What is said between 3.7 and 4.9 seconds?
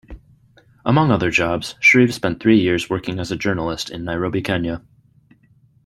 in Nairobi, Kenya.